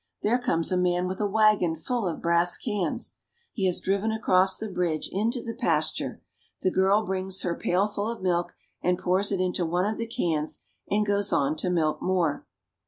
[0.23, 3.13] There comes a man with a wagon full of brass cans.
[3.53, 6.23] He has driven across the bridge into the pasture,
[6.63, 10.63] the girl brings her pailful of milk, and pours it into one of the cans,
[10.89, 12.47] and goes on to milk more.